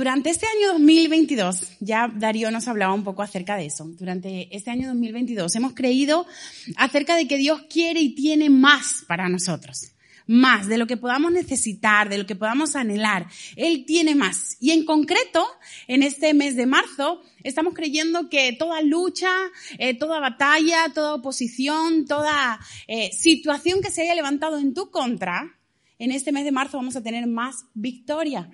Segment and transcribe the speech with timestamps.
[0.00, 4.70] Durante este año 2022, ya Darío nos hablaba un poco acerca de eso, durante este
[4.70, 6.26] año 2022 hemos creído
[6.76, 9.92] acerca de que Dios quiere y tiene más para nosotros,
[10.26, 13.26] más de lo que podamos necesitar, de lo que podamos anhelar.
[13.56, 14.56] Él tiene más.
[14.58, 15.46] Y en concreto,
[15.86, 19.30] en este mes de marzo, estamos creyendo que toda lucha,
[19.76, 25.58] eh, toda batalla, toda oposición, toda eh, situación que se haya levantado en tu contra,
[25.98, 28.48] en este mes de marzo vamos a tener más victoria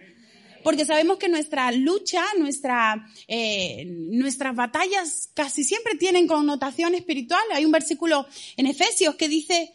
[0.67, 7.41] porque sabemos que nuestra lucha, nuestra, eh, nuestras batallas casi siempre tienen connotación espiritual.
[7.55, 9.73] Hay un versículo en Efesios que dice,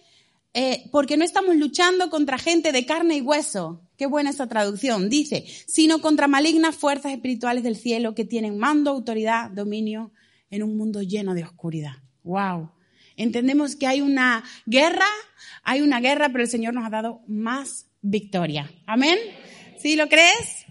[0.54, 3.88] eh, porque no estamos luchando contra gente de carne y hueso.
[3.96, 5.10] Qué buena esa traducción.
[5.10, 10.12] Dice, sino contra malignas fuerzas espirituales del cielo que tienen mando, autoridad, dominio
[10.50, 11.94] en un mundo lleno de oscuridad.
[12.24, 12.70] Wow.
[13.16, 15.08] Entendemos que hay una guerra,
[15.64, 18.70] hay una guerra, pero el Señor nos ha dado más victoria.
[18.86, 19.18] Amén.
[19.82, 20.68] ¿Sí lo crees?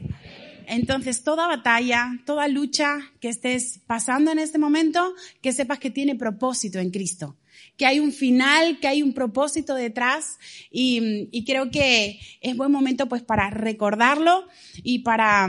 [0.69, 6.15] Entonces, toda batalla, toda lucha que estés pasando en este momento, que sepas que tiene
[6.15, 7.37] propósito en Cristo,
[7.77, 10.39] que hay un final, que hay un propósito detrás
[10.71, 14.47] y, y creo que es buen momento pues para recordarlo
[14.85, 15.49] y para,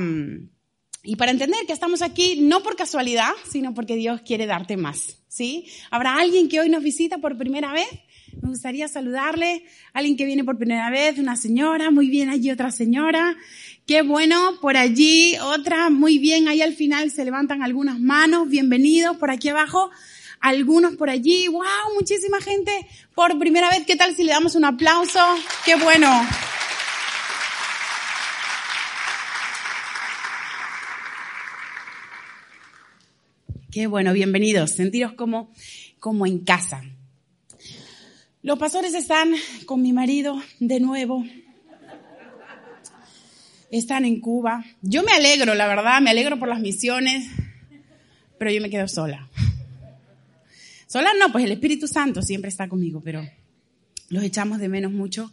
[1.03, 5.19] y para entender que estamos aquí no por casualidad, sino porque Dios quiere darte más,
[5.27, 5.67] ¿sí?
[5.91, 7.87] ¿Habrá alguien que hoy nos visita por primera vez?
[8.41, 9.63] Me gustaría saludarle.
[9.93, 13.35] Alguien que viene por primera vez, una señora, muy bien, allí otra señora.
[13.85, 19.17] Qué bueno, por allí otra, muy bien, ahí al final se levantan algunas manos, bienvenidos,
[19.17, 19.89] por aquí abajo,
[20.39, 21.63] algunos por allí, wow,
[21.95, 22.71] muchísima gente
[23.15, 23.85] por primera vez.
[23.85, 25.19] ¿Qué tal si le damos un aplauso?
[25.65, 26.09] Qué bueno.
[33.71, 34.71] Qué bueno, bienvenidos.
[34.71, 35.51] Sentiros como,
[35.99, 36.83] como en casa.
[38.43, 39.35] Los pastores están
[39.67, 41.23] con mi marido de nuevo.
[43.69, 44.65] Están en Cuba.
[44.81, 47.29] Yo me alegro, la verdad, me alegro por las misiones,
[48.39, 49.29] pero yo me quedo sola.
[50.87, 53.21] Sola no, pues el Espíritu Santo siempre está conmigo, pero
[54.09, 55.31] los echamos de menos mucho.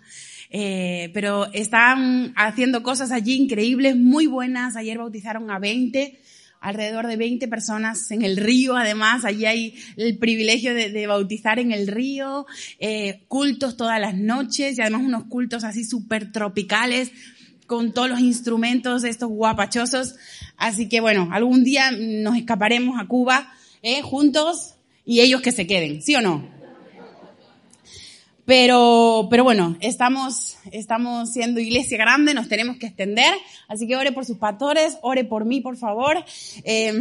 [0.51, 4.77] Eh, pero están haciendo cosas allí increíbles, muy buenas.
[4.77, 6.21] Ayer bautizaron a 20
[6.61, 11.73] alrededor de 20 personas en el río, además, allí hay el privilegio de, bautizar en
[11.73, 12.47] el río,
[12.79, 17.13] eh, cultos todas las noches y además unos cultos así súper tropicales
[17.67, 20.17] con todos los instrumentos estos guapachosos.
[20.57, 23.53] Así que bueno, algún día nos escaparemos a Cuba
[23.83, 26.58] eh, juntos y ellos que se queden, ¿sí o no?
[28.49, 33.35] Pero, pero bueno, estamos, estamos siendo iglesia grande, nos tenemos que extender.
[33.69, 36.25] Así que ore por sus pastores, ore por mí, por favor.
[36.65, 36.95] Eh,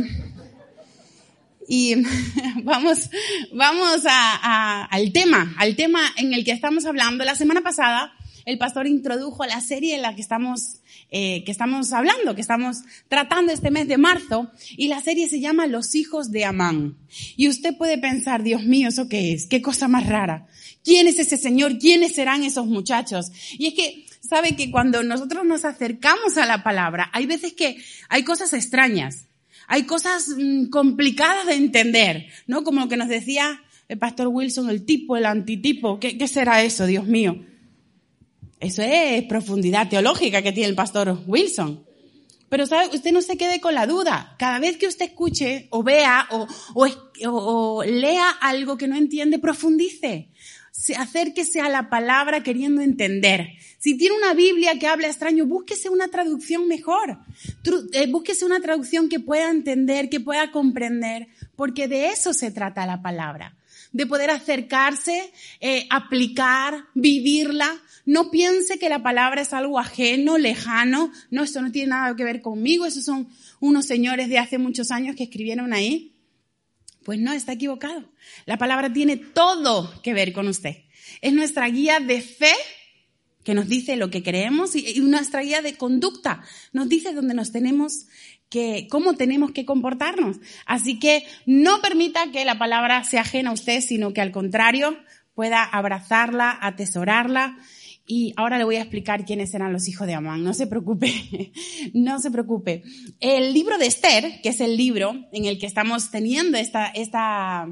[1.65, 1.95] y
[2.65, 3.09] vamos,
[3.53, 7.23] vamos a, a, al tema, al tema en el que estamos hablando.
[7.23, 8.11] La semana pasada,
[8.43, 12.79] el pastor introdujo la serie en la que estamos, eh, que estamos hablando, que estamos
[13.07, 16.97] tratando este mes de marzo, y la serie se llama Los hijos de Amán.
[17.35, 19.45] Y usted puede pensar, Dios mío, ¿eso qué es?
[19.45, 20.47] ¿Qué cosa más rara?
[20.83, 21.79] ¿Quién es ese señor?
[21.79, 23.31] ¿Quiénes serán esos muchachos?
[23.57, 27.77] Y es que, sabe que cuando nosotros nos acercamos a la palabra, hay veces que
[28.09, 29.27] hay cosas extrañas,
[29.67, 32.63] hay cosas mmm, complicadas de entender, ¿no?
[32.63, 35.99] Como lo que nos decía el pastor Wilson, el tipo, el antitipo.
[35.99, 37.45] ¿Qué, qué será eso, Dios mío?
[38.59, 41.85] Eso es profundidad teológica que tiene el pastor Wilson.
[42.49, 44.35] Pero sabe, usted no se quede con la duda.
[44.39, 46.27] Cada vez que usted escuche o vea
[46.73, 50.29] o, lea algo que no entiende, profundice
[50.95, 53.49] acérquese a la palabra queriendo entender.
[53.79, 57.19] Si tiene una Biblia que habla extraño, búsquese una traducción mejor.
[58.09, 63.01] Búsquese una traducción que pueda entender, que pueda comprender, porque de eso se trata la
[63.01, 63.55] palabra.
[63.91, 67.81] De poder acercarse, eh, aplicar, vivirla.
[68.07, 71.11] No piense que la palabra es algo ajeno, lejano.
[71.29, 72.85] No, esto no tiene nada que ver conmigo.
[72.85, 73.27] Esos son
[73.59, 76.15] unos señores de hace muchos años que escribieron ahí.
[77.03, 78.09] Pues no, está equivocado.
[78.45, 80.77] La palabra tiene todo que ver con usted.
[81.21, 82.53] Es nuestra guía de fe
[83.43, 86.43] que nos dice lo que creemos y nuestra guía de conducta.
[86.71, 88.07] Nos dice dónde nos tenemos
[88.49, 90.37] que, cómo tenemos que comportarnos.
[90.65, 94.97] Así que no permita que la palabra sea ajena a usted, sino que al contrario,
[95.37, 97.59] pueda abrazarla, atesorarla.
[98.09, 100.41] Y ahora le voy a explicar quiénes eran los hijos de Amán.
[100.41, 101.51] No se preocupe,
[101.93, 102.81] no se preocupe.
[103.19, 107.67] El libro de Esther, que es el libro en el que estamos teniendo esta, esta,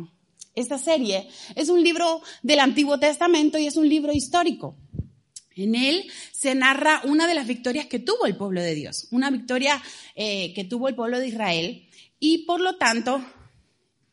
[0.54, 4.78] esta serie, es un libro del Antiguo Testamento y es un libro histórico.
[5.56, 6.04] En él
[6.34, 9.82] se narra una de las victorias que tuvo el pueblo de Dios, una victoria
[10.16, 11.88] eh, que tuvo el pueblo de Israel
[12.20, 13.24] y por lo tanto,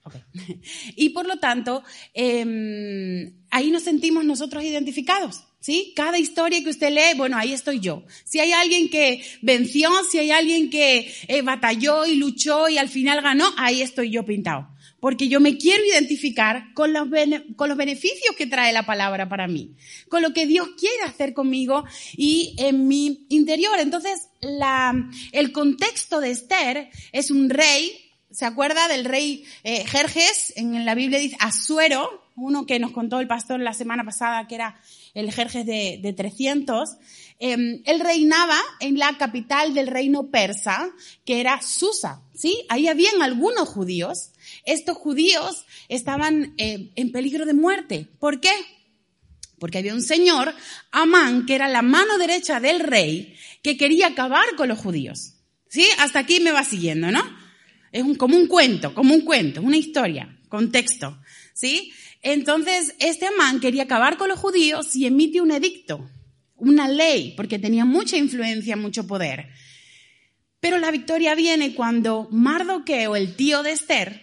[0.95, 1.83] y por lo tanto,
[2.15, 5.43] eh, ahí nos sentimos nosotros identificados.
[5.63, 5.93] ¿Sí?
[5.95, 8.03] Cada historia que usted lee, bueno, ahí estoy yo.
[8.25, 12.89] Si hay alguien que venció, si hay alguien que eh, batalló y luchó y al
[12.89, 14.69] final ganó, ahí estoy yo pintado
[15.03, 19.75] porque yo me quiero identificar con los, beneficios que trae la palabra para mí,
[20.09, 21.85] con lo que Dios quiere hacer conmigo
[22.17, 23.81] y en mi interior.
[23.81, 24.29] Entonces,
[25.33, 30.53] el contexto de Esther es un rey, ¿se acuerda del rey eh, Jerjes?
[30.55, 34.55] En la Biblia dice Asuero, uno que nos contó el pastor la semana pasada, que
[34.55, 34.81] era
[35.15, 36.91] el Jerjes de, de 300.
[37.39, 40.91] Eh, él reinaba en la capital del reino persa,
[41.25, 42.65] que era Susa, ¿sí?
[42.69, 44.33] Ahí habían algunos judíos
[44.65, 48.09] estos judíos estaban eh, en peligro de muerte.
[48.19, 48.53] ¿Por qué?
[49.59, 50.55] Porque había un señor,
[50.91, 55.35] Amán, que era la mano derecha del rey, que quería acabar con los judíos.
[55.69, 55.87] ¿Sí?
[55.99, 57.23] Hasta aquí me va siguiendo, ¿no?
[57.93, 61.19] Es un, como un cuento, como un cuento, una historia, contexto.
[61.55, 61.93] ¿Sí?
[62.23, 66.09] Entonces, este Amán quería acabar con los judíos y emite un edicto,
[66.55, 69.49] una ley, porque tenía mucha influencia, mucho poder.
[70.61, 74.23] Pero la victoria viene cuando Mardoqueo, el tío de Esther,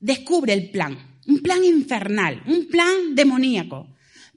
[0.00, 3.86] descubre el plan, un plan infernal, un plan demoníaco.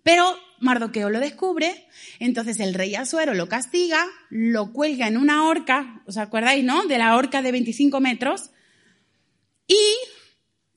[0.04, 1.88] Pero Mardoqueo lo descubre,
[2.20, 6.86] entonces el rey Asuero lo castiga, lo cuelga en una horca, ¿os acordáis, no?
[6.86, 8.52] De la horca de 25 metros.
[9.68, 9.76] Y,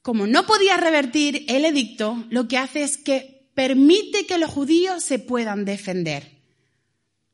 [0.07, 5.03] como no podía revertir el edicto, lo que hace es que permite que los judíos
[5.03, 6.31] se puedan defender.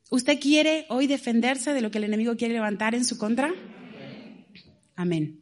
[0.09, 3.53] ¿Usted quiere hoy defenderse de lo que el enemigo quiere levantar en su contra?
[4.95, 5.39] Amén.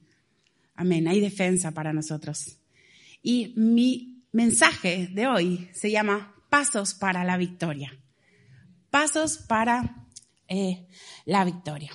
[0.76, 2.58] Amén, hay defensa para nosotros.
[3.24, 7.98] Y mi mensaje de hoy se llama Pasos para la Victoria.
[8.90, 10.06] Pasos para
[10.50, 10.86] eh,
[11.24, 11.94] la victoria.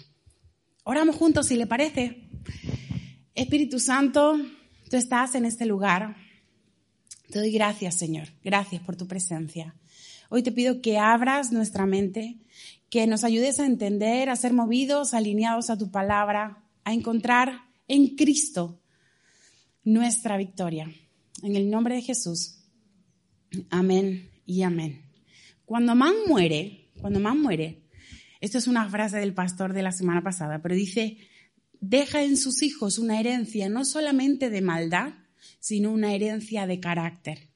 [0.84, 2.30] Oramos juntos, si le parece.
[3.34, 4.40] Espíritu Santo,
[4.90, 6.16] tú estás en este lugar.
[7.30, 8.28] Te doy gracias, Señor.
[8.44, 9.74] Gracias por tu presencia.
[10.28, 12.36] Hoy te pido que abras nuestra mente,
[12.90, 18.16] que nos ayudes a entender, a ser movidos, alineados a tu palabra, a encontrar en
[18.16, 18.80] Cristo
[19.84, 20.90] nuestra victoria.
[21.42, 22.58] En el nombre de Jesús.
[23.70, 25.02] Amén y amén.
[25.64, 27.82] Cuando Man muere, cuando Man muere,
[28.40, 31.18] esto es una frase del pastor de la semana pasada, pero dice,
[31.88, 35.14] deja en sus hijos una herencia no solamente de maldad,
[35.60, 37.48] sino una herencia de carácter.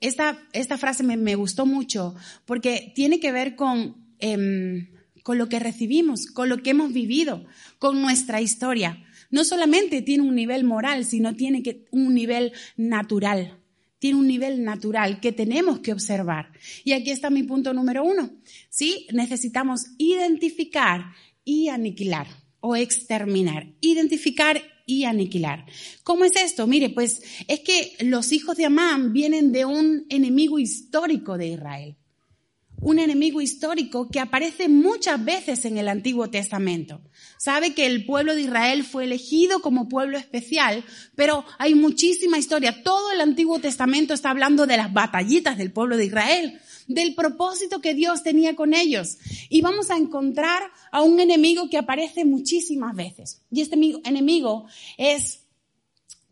[0.00, 2.14] Esta, esta frase me, gustó mucho
[2.44, 4.90] porque tiene que ver con, em,
[5.22, 7.46] con lo que recibimos, con lo que hemos vivido,
[7.78, 13.58] con nuestra historia no solamente tiene un nivel moral, sino tiene un nivel natural.
[13.98, 16.52] Tiene un nivel natural que tenemos que observar.
[16.84, 18.30] Y aquí está mi punto número uno.
[18.68, 19.08] ¿Sí?
[19.12, 21.06] Necesitamos identificar
[21.44, 23.66] y aniquilar o exterminar.
[23.82, 25.66] Identificar y aniquilar.
[26.02, 26.66] ¿Cómo es esto?
[26.66, 31.96] Mire, pues es que los hijos de Amán vienen de un enemigo histórico de Israel
[32.84, 37.00] un enemigo histórico que aparece muchas veces en el Antiguo Testamento.
[37.38, 42.82] Sabe que el pueblo de Israel fue elegido como pueblo especial, pero hay muchísima historia.
[42.82, 47.80] Todo el Antiguo Testamento está hablando de las batallitas del pueblo de Israel, del propósito
[47.80, 49.18] que Dios tenía con ellos.
[49.48, 50.62] Y vamos a encontrar
[50.92, 53.42] a un enemigo que aparece muchísimas veces.
[53.50, 55.40] Y este enemigo es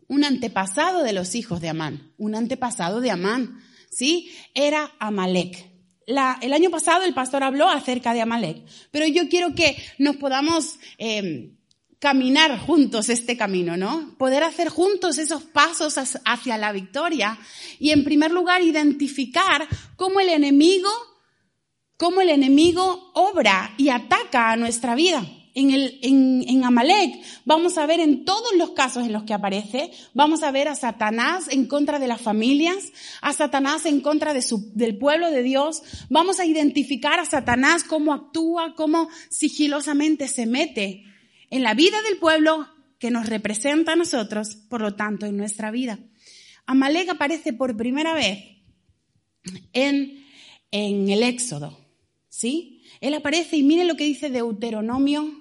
[0.07, 4.31] un antepasado de los hijos de Amán, un antepasado de Amán, ¿sí?
[4.53, 5.73] Era Amalek
[6.05, 10.79] el año pasado el pastor habló acerca de Amalek, pero yo quiero que nos podamos
[10.97, 11.55] em,
[12.03, 14.13] caminar juntos este camino, ¿no?
[14.17, 15.95] Poder hacer juntos esos pasos
[16.25, 17.39] hacia la victoria
[17.79, 20.89] y en primer lugar identificar cómo el enemigo,
[21.95, 27.77] cómo el enemigo obra y ataca a nuestra vida en, el, en, en Amalek, vamos
[27.77, 31.45] a ver en todos los casos en los que aparece, vamos a ver a Satanás
[31.51, 32.91] en contra de las familias,
[33.21, 38.73] a Satanás en contra del pueblo de Dios, vamos a identificar a Satanás cómo actúa,
[38.75, 41.12] cómo sigilosamente se mete
[41.53, 42.67] en la vida del pueblo
[42.97, 45.99] que nos representa a nosotros, por lo tanto, en nuestra vida.
[46.65, 48.39] Amalek aparece por primera vez
[49.71, 50.25] en,
[50.71, 51.77] en el Éxodo,
[52.27, 52.81] ¿sí?
[53.01, 55.31] Él aparece y miren lo que dice Deuteronomio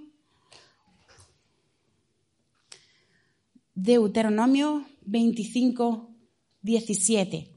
[3.74, 6.14] Deuteronomio 25,
[6.60, 7.51] 17.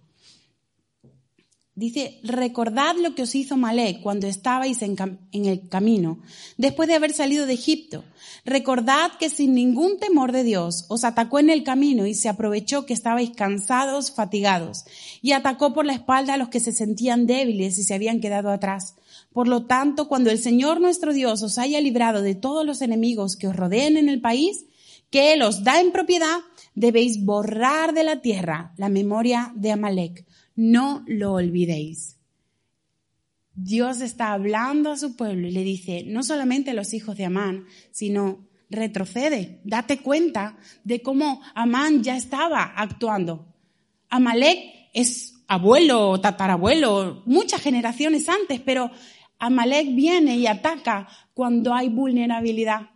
[1.78, 4.96] Dice, recordad lo que os hizo Malek cuando estabais en,
[5.34, 6.20] el camino,
[6.56, 8.06] después de haber salido de Egipto.
[8.46, 12.86] Recordad que sin ningún temor de Dios os atacó en el camino y se aprovechó
[12.86, 14.86] que estabais cansados, fatigados,
[15.22, 18.52] y atacó por la espalda a los que se sentían débiles y se habían quedado
[18.52, 18.96] atrás.
[19.34, 23.36] Por lo tanto, cuando el Señor nuestro Dios os haya librado de todos los enemigos
[23.36, 24.64] que os rodeen en el país,
[25.10, 26.40] que Él os da en propiedad,
[26.74, 30.26] debéis borrar de la tierra la memoria de Amalek
[30.56, 32.18] no lo olvidéis.
[33.54, 37.66] Dios está hablando a su pueblo y le dice, no solamente los hijos de Amán,
[37.92, 43.54] sino retrocede, date cuenta de cómo Amán ya estaba actuando.
[44.10, 44.60] Amalek
[44.94, 48.92] es abuelo, tatarabuelo, muchas generaciones antes, pero
[49.40, 52.90] Amalek viene y ataca cuando hay vulnerabilidad,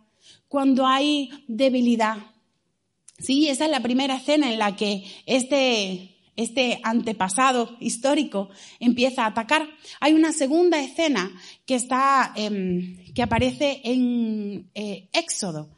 [0.48, 2.18] cuando hay debilidad.
[3.18, 9.26] Sí, esa es la primera escena en la que este este antepasado histórico empieza a
[9.26, 9.68] atacar.
[10.00, 11.30] Hay una segunda escena
[11.66, 15.70] que está, em, que aparece en eh, Éxodo.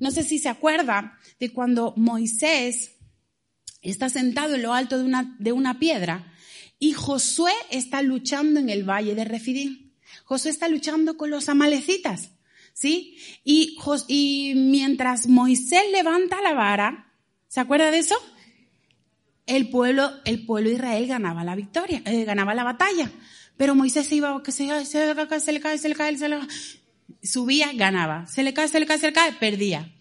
[0.00, 2.96] No sé si se acuerda de cuando Moisés
[3.80, 6.32] está sentado en lo alto de una, de una piedra
[6.80, 9.92] y Josué está luchando en el valle de Refidim.
[10.24, 12.30] Josué está luchando con los amalecitas,
[12.72, 13.18] ¿sí?
[13.44, 13.76] Y,
[14.08, 17.12] y mientras Moisés levanta la vara,
[17.48, 18.16] ¿se acuerda de eso?
[19.48, 23.10] El pueblo, el pueblo de Israel ganaba la victoria, eh, ganaba la batalla.
[23.56, 26.16] Pero Moisés se iba, que se, se, le cae, se le cae, se le cae,
[26.16, 26.38] se le
[27.22, 28.26] subía, ganaba.
[28.26, 29.92] Se le cae, se le cae, se le cae, perdía.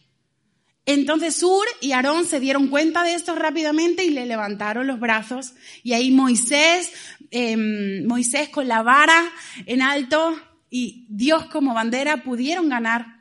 [0.85, 5.53] Entonces Sur y Aarón se dieron cuenta de esto rápidamente y le levantaron los brazos.
[5.81, 6.91] Y ahí Moisés,
[7.31, 7.57] eh,
[8.05, 9.31] Moisés con la vara
[9.65, 10.39] en alto
[10.69, 13.16] y Dios como bandera pudieron ganar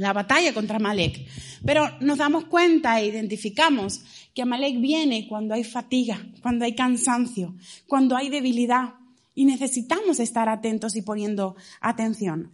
[0.00, 1.26] la batalla contra Malek.
[1.64, 4.00] Pero nos damos cuenta e identificamos
[4.34, 7.54] que Amalek viene cuando hay fatiga, cuando hay cansancio,
[7.86, 8.94] cuando hay debilidad
[9.34, 12.50] y necesitamos estar atentos y poniendo atención.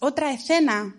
[0.00, 0.96] otra escena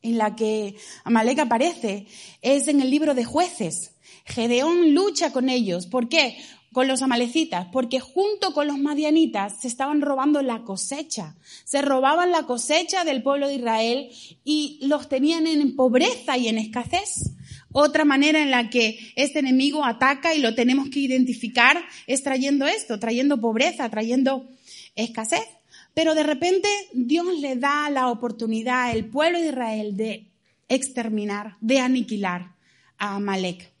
[0.00, 2.06] en la que Amalek aparece
[2.40, 3.92] es en el libro de jueces.
[4.24, 5.86] Gedeón lucha con ellos.
[5.86, 6.38] ¿Por qué?
[6.72, 12.30] Con los amalecitas, porque junto con los madianitas se estaban robando la cosecha, se robaban
[12.30, 14.10] la cosecha del pueblo de Israel
[14.44, 17.32] y los tenían en pobreza y en escasez.
[17.72, 22.66] Otra manera en la que este enemigo ataca y lo tenemos que identificar es trayendo
[22.66, 24.48] esto, trayendo pobreza, trayendo
[24.94, 25.46] escasez.
[25.94, 30.30] Pero de repente Dios le da la oportunidad al pueblo de Israel de
[30.68, 32.54] exterminar, de aniquilar
[32.98, 33.72] a Amalek.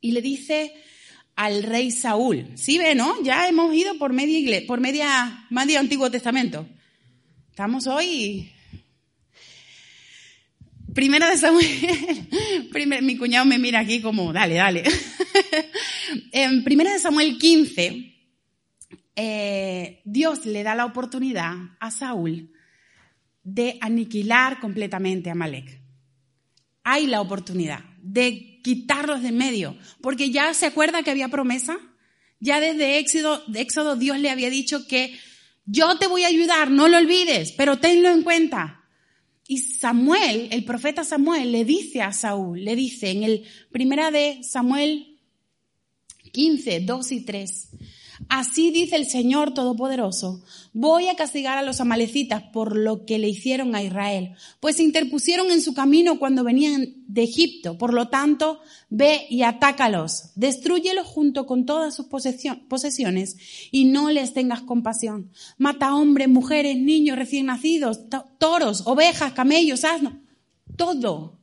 [0.00, 0.74] Y le dice,
[1.36, 2.48] al rey Saúl.
[2.54, 3.22] ¿Sí ve, no?
[3.22, 6.66] Ya hemos ido por media iglesia, por media, medio Antiguo Testamento.
[7.50, 8.50] Estamos hoy.
[10.94, 11.68] Primera de Samuel.
[13.02, 14.82] mi cuñado me mira aquí como, dale, dale.
[16.32, 18.14] en Primera de Samuel 15,
[19.14, 22.50] eh, Dios le da la oportunidad a Saúl
[23.42, 25.82] de aniquilar completamente a Malek.
[26.82, 31.78] Hay la oportunidad de quitarlos de medio, porque ya se acuerda que había promesa,
[32.40, 35.16] ya desde Éxodo, de Éxodo Dios le había dicho que
[35.66, 38.82] yo te voy a ayudar, no lo olvides, pero tenlo en cuenta.
[39.46, 44.40] Y Samuel, el profeta Samuel, le dice a Saúl, le dice en el primera de
[44.42, 45.16] Samuel
[46.32, 47.68] 15, 2 y 3,
[48.28, 50.42] Así dice el Señor Todopoderoso,
[50.72, 54.82] voy a castigar a los amalecitas por lo que le hicieron a Israel, pues se
[54.82, 57.78] interpusieron en su camino cuando venían de Egipto.
[57.78, 63.36] Por lo tanto, ve y atácalos, destruyelos junto con todas sus posesiones
[63.70, 65.30] y no les tengas compasión.
[65.56, 68.00] Mata hombres, mujeres, niños recién nacidos,
[68.38, 70.14] toros, ovejas, camellos, asnos,
[70.76, 71.38] todo.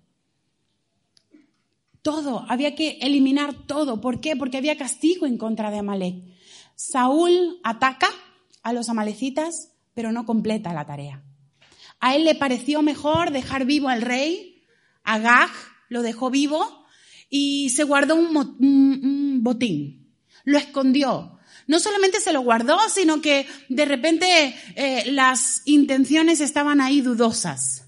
[2.01, 4.01] Todo, había que eliminar todo.
[4.01, 4.35] ¿Por qué?
[4.35, 6.32] Porque había castigo en contra de Amalek.
[6.75, 8.10] Saúl ataca
[8.62, 11.24] a los amalecitas, pero no completa la tarea.
[12.00, 14.63] A él le pareció mejor dejar vivo al rey,
[15.03, 15.51] Agag
[15.89, 16.86] lo dejó vivo
[17.30, 20.13] y se guardó un, botín,
[20.44, 21.39] lo escondió.
[21.68, 27.86] No solamente se lo guardó, sino que de repente eh, las intenciones estaban ahí dudosas.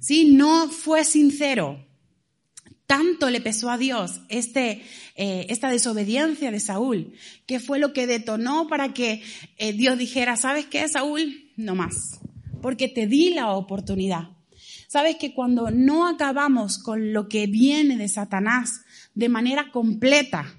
[0.00, 0.32] ¿Sí?
[0.32, 1.84] No fue sincero
[2.92, 4.82] tanto le pesó a Dios este,
[5.16, 7.14] eh, esta desobediencia de Saúl,
[7.46, 9.22] que fue lo que detonó para que
[9.56, 11.50] eh, Dios dijera, ¿sabes qué, Saúl?
[11.56, 12.20] No más,
[12.60, 14.28] porque te di la oportunidad.
[14.88, 18.82] Sabes que cuando no acabamos con lo que viene de Satanás
[19.14, 20.54] de manera completa,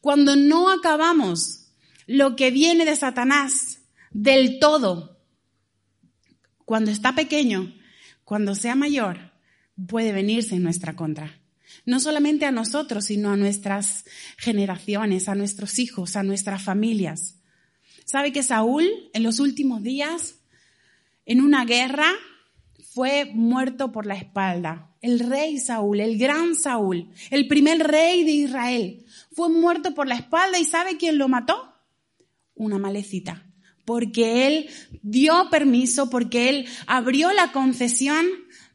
[0.00, 1.72] cuando no acabamos
[2.06, 3.80] lo que viene de Satanás
[4.12, 5.18] del todo,
[6.64, 7.74] cuando está pequeño,
[8.22, 9.32] cuando sea mayor,
[9.88, 11.40] puede venirse en nuestra contra.
[11.84, 14.04] No solamente a nosotros, sino a nuestras
[14.36, 17.40] generaciones, a nuestros hijos, a nuestras familias.
[18.04, 20.36] ¿Sabe que Saúl en los últimos días,
[21.26, 22.10] en una guerra,
[22.92, 24.94] fue muerto por la espalda?
[25.00, 30.14] El rey Saúl, el gran Saúl, el primer rey de Israel, fue muerto por la
[30.14, 31.74] espalda y ¿sabe quién lo mató?
[32.54, 33.46] Una malecita.
[33.84, 34.70] Porque él
[35.02, 38.26] dio permiso, porque él abrió la concesión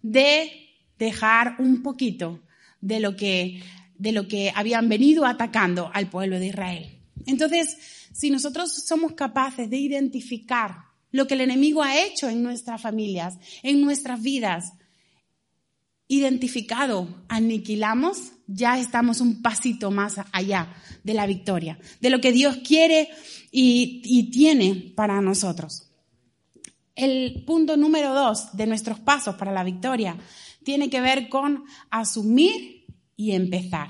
[0.01, 0.51] de
[0.99, 2.41] dejar un poquito
[2.81, 3.61] de lo que,
[3.97, 6.99] de lo que habían venido atacando al pueblo de Israel.
[7.25, 7.77] Entonces,
[8.13, 13.37] si nosotros somos capaces de identificar lo que el enemigo ha hecho en nuestras familias,
[13.63, 14.73] en nuestras vidas,
[16.07, 22.57] identificado, aniquilamos, ya estamos un pasito más allá de la victoria, de lo que Dios
[22.57, 23.09] quiere
[23.51, 25.91] y, y tiene para nosotros.
[26.95, 30.17] El punto número dos de nuestros pasos para la victoria
[30.63, 32.85] tiene que ver con asumir
[33.15, 33.89] y empezar.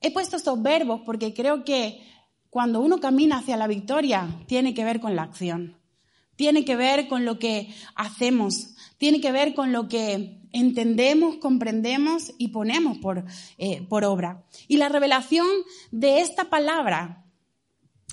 [0.00, 2.00] He puesto estos verbos porque creo que
[2.50, 5.76] cuando uno camina hacia la victoria tiene que ver con la acción,
[6.36, 12.32] tiene que ver con lo que hacemos, tiene que ver con lo que entendemos, comprendemos
[12.38, 13.24] y ponemos por,
[13.58, 14.44] eh, obra.
[14.68, 15.46] Y la revelación
[15.90, 17.24] de esta palabra,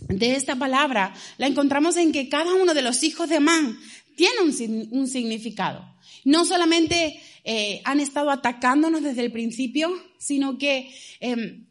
[0.08, 3.78] de esta palabra, la encontramos en que cada uno de los hijos de Amán
[4.16, 5.91] tiene un significado.
[6.24, 11.66] No solamente eh, han estado atacándonos desde el principio, sino que em,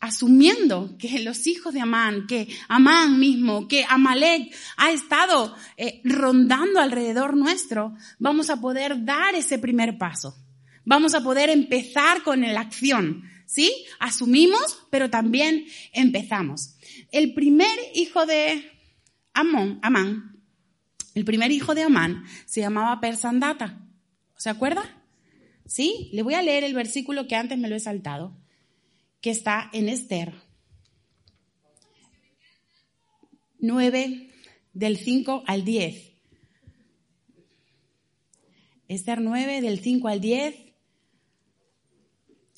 [0.00, 6.80] asumiendo que los hijos de Amán, que Amán mismo, que Amalek ha estado eh, rondando
[6.80, 10.34] alrededor nuestro, vamos a poder dar ese primer paso.
[10.84, 13.70] Vamos a poder empezar con la acción, ¿sí?
[13.98, 16.76] Asumimos, pero también empezamos.
[17.12, 18.72] El primer hijo de
[19.34, 20.42] Amón, Amán,
[21.14, 23.89] el primer hijo de Amán se llamaba Persandata.
[24.40, 24.82] ¿Se acuerda?
[25.66, 28.38] Sí, le voy a leer el versículo que antes me lo he saltado,
[29.20, 30.32] que está en Esther
[33.58, 34.30] 9
[34.72, 36.12] del 5 al 10.
[38.88, 40.54] Esther 9 del 5 al 10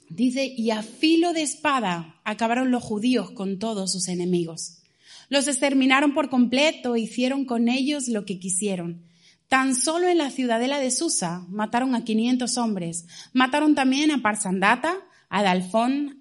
[0.09, 4.85] dice, y a filo de espada acabaron los judíos con todos sus enemigos.
[5.29, 9.11] Los exterminaron por completo, hicieron con ellos lo que quisieron
[9.53, 13.07] Tan solo en la ciudadela de Susa mataron a 500 hombres.
[13.35, 14.97] Mataron también a Parsandata,
[15.29, 15.41] a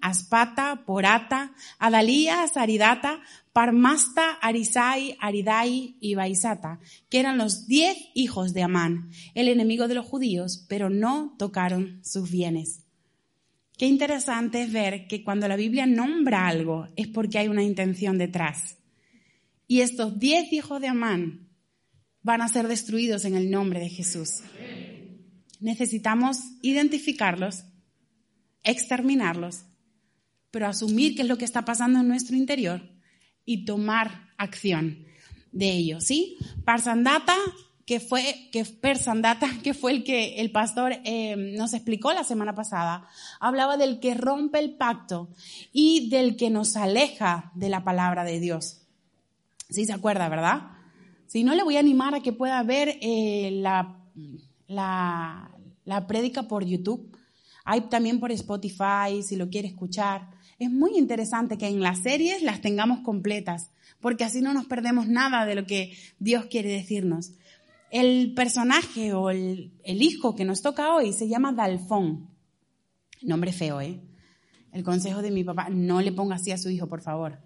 [0.02, 3.22] Aspata, Porata, a Aridata,
[3.54, 9.96] Parmasta, Arisai, Aridai y Baisata, que eran los diez hijos de Amán, el enemigo de
[9.96, 12.82] los judíos, pero no tocaron sus bienes.
[13.78, 18.18] Qué interesante es ver que cuando la Biblia nombra algo es porque hay una intención
[18.18, 18.78] detrás.
[19.70, 21.51] Y estos diez hijos de Amán
[22.24, 24.42] van a ser destruidos en el nombre de Jesús.
[25.60, 27.64] Necesitamos identificarlos,
[28.64, 29.64] exterminarlos,
[30.50, 32.82] pero asumir qué es lo que está pasando en nuestro interior
[33.46, 35.06] y tomar acción
[35.52, 36.38] de ello, ¿sí?
[36.66, 37.36] Parsandata,
[37.86, 42.56] que fue, que Persandata, que fue el que el pastor eh, nos explicó la semana
[42.56, 43.08] pasada,
[43.40, 45.30] hablaba del que rompe el pacto
[45.72, 48.82] y del que nos aleja de la palabra de Dios.
[49.70, 50.81] ¿Sí se acuerda, verdad?
[51.32, 53.98] Si no, le voy a animar a que pueda ver eh, la,
[54.68, 55.50] la,
[55.86, 57.18] la prédica por YouTube.
[57.64, 60.30] Hay también por Spotify, si lo quiere escuchar.
[60.60, 65.08] Es muy interesante que en las series las tengamos completas, porque así no nos perdemos
[65.08, 67.32] nada de lo que Dios quiere decirnos.
[67.92, 72.30] El personaje o el, el hijo que nos toca hoy se llama Dalfón.
[73.22, 74.02] Nombre feo, ¿eh?
[74.74, 77.40] El consejo de mi papá, no le ponga así a su hijo, por favor.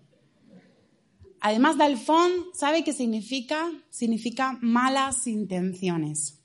[1.47, 3.71] Además, Dalfón, ¿sabe qué significa?
[3.91, 6.39] Significa malas intenciones.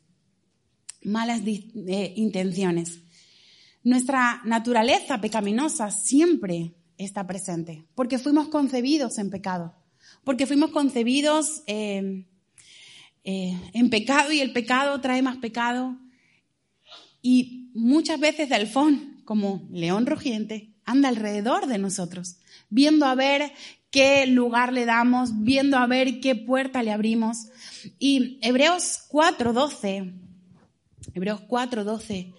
[1.03, 2.99] Malas eh, intenciones.
[3.83, 9.75] Nuestra naturaleza pecaminosa siempre está presente, porque fuimos concebidos en pecado,
[10.23, 12.27] porque fuimos concebidos eh,
[13.25, 15.97] eh, en pecado y el pecado trae más pecado.
[17.23, 22.37] Y muchas veces Dalfón, como león rugiente, anda alrededor de nosotros,
[22.69, 23.53] viendo a ver
[23.90, 27.48] qué lugar le damos, viendo a ver qué puerta le abrimos.
[27.98, 30.12] Y Hebreos 4.12,
[31.14, 32.35] Hebreos 4.12,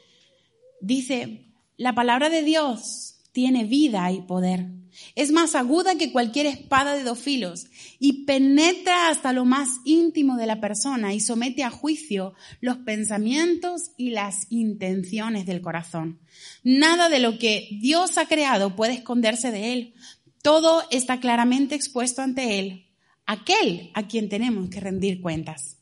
[0.81, 4.67] dice, la palabra de Dios tiene vida y poder.
[5.15, 7.67] Es más aguda que cualquier espada de dos filos
[7.99, 13.91] y penetra hasta lo más íntimo de la persona y somete a juicio los pensamientos
[13.97, 16.19] y las intenciones del corazón.
[16.63, 19.93] Nada de lo que Dios ha creado puede esconderse de él,
[20.41, 22.87] todo está claramente expuesto ante Él,
[23.25, 25.77] aquel a quien tenemos que rendir cuentas.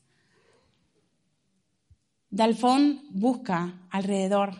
[2.30, 4.54] Dalfón busca alrededor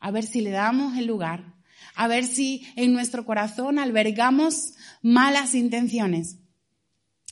[0.00, 1.54] a ver si le damos el lugar,
[1.94, 6.36] a ver si en nuestro corazón albergamos malas intenciones.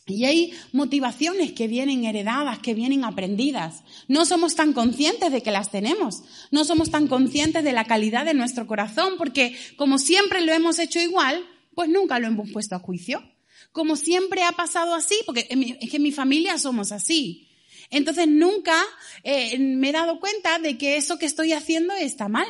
[0.07, 3.85] Y hay motivaciones que vienen heredadas, que vienen aprendidas.
[4.09, 6.23] No somos tan conscientes de que las tenemos.
[6.51, 10.79] No somos tan conscientes de la calidad de nuestro corazón porque como siempre lo hemos
[10.79, 13.23] hecho igual, pues nunca lo hemos puesto a juicio.
[13.71, 15.47] Como siempre ha pasado así, porque
[15.81, 17.49] es que en mi familia somos así.
[17.91, 18.75] Entonces nunca
[19.23, 22.47] eh, me he dado cuenta de que eso que estoy haciendo está mal.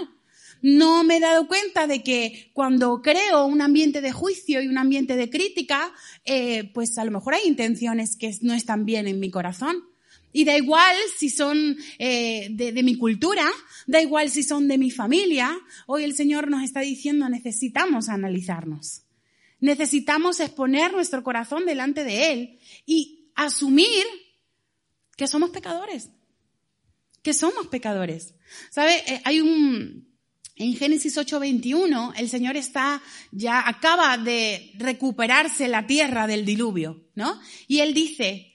[0.63, 4.79] No me he dado cuenta de que cuando creo un ambiente de juicio y un
[4.79, 5.93] ambiente de crítica,
[6.25, 9.83] eh, pues a lo mejor hay intenciones que no están bien en mi corazón.
[10.33, 13.45] Y da igual si son eh, de, de, mi cultura,
[13.87, 15.59] da igual si son de mi familia.
[15.87, 19.03] Hoy el Señor nos está diciendo necesitamos analizarnos.
[19.62, 24.05] Necesitamos exponer nuestro corazón delante de Él y asumir
[25.16, 26.11] que somos pecadores.
[27.22, 28.35] Que somos pecadores.
[28.70, 28.96] ¿Sabe?
[29.07, 30.12] Eh, hay un,
[30.57, 37.40] en Génesis 8:21, el Señor está, ya acaba de recuperarse la tierra del diluvio, ¿no?
[37.68, 38.53] Y Él dice,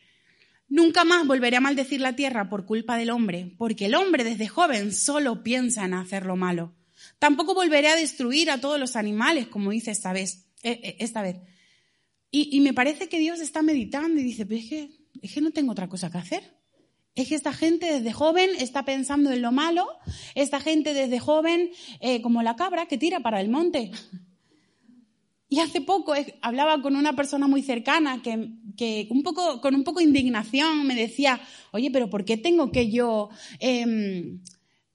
[0.67, 4.49] nunca más volveré a maldecir la tierra por culpa del hombre, porque el hombre desde
[4.49, 6.75] joven solo piensa en hacer lo malo.
[7.17, 10.46] Tampoco volveré a destruir a todos los animales, como dice esta vez.
[10.63, 11.37] Eh, eh, esta vez.
[12.29, 14.89] Y, me parece que Dios está meditando y dice, pero es que,
[15.21, 16.57] es que no tengo otra cosa que hacer.
[17.15, 19.87] Es que esta gente desde joven está pensando en lo malo,
[20.35, 23.91] esta gente desde joven, eh, como la cabra que tira para el monte.
[25.49, 29.85] Y hace poco hablaba con una persona muy cercana que, que, un poco, con un
[29.85, 31.39] poco de indignación me decía,
[31.71, 34.37] oye, pero ¿por qué tengo que yo eh,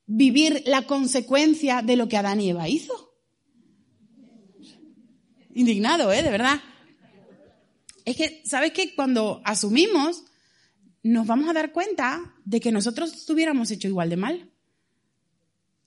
[0.07, 3.12] vivir la consecuencia de lo que Adán y Eva hizo?
[5.55, 6.23] Indignado, ¿eh?
[6.23, 6.61] De verdad.
[8.05, 8.95] Es que, ¿sabes qué?
[8.95, 10.25] Cuando asumimos
[11.03, 14.52] nos vamos a dar cuenta de que nosotros estuviéramos hecho igual de mal.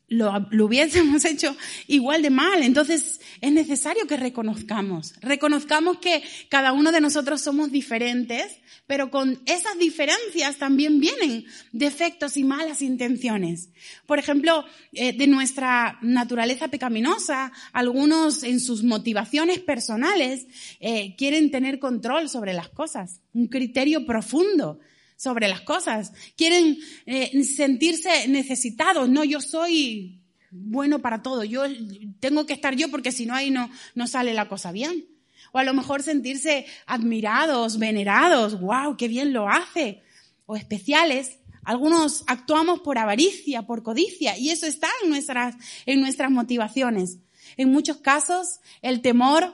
[0.08, 0.32] Lo,
[0.64, 1.56] hubiésemos hecho
[1.88, 2.62] igual de mal.
[2.64, 9.42] Entonces es necesario que reconozcamos, reconozcamos que cada uno de nosotros somos diferentes, pero con
[9.46, 13.70] esas diferencias también vienen defectos y malas intenciones.
[14.06, 20.46] Por ejemplo, eh, de nuestra naturaleza pecaminosa, algunos en sus motivaciones personales
[20.80, 24.80] eh, quieren tener control sobre las cosas, un criterio profundo
[25.16, 26.12] sobre las cosas.
[26.36, 29.10] Quieren eh, sentirse necesitados.
[29.10, 31.44] No, yo soy bueno para todo.
[31.44, 31.64] Yo
[32.20, 35.06] tengo que estar yo porque si no ahí no, no sale la cosa bien.
[35.52, 38.60] O a lo mejor sentirse admirados, venerados.
[38.60, 38.98] ¡Wow!
[38.98, 40.04] ¡Qué bien lo hace!
[40.46, 41.40] O especiales.
[41.64, 45.56] Algunos actuamos por avaricia, por codicia, y eso está en nuestras,
[45.88, 47.18] en nuestras motivaciones.
[47.58, 49.52] En muchos casos, el temor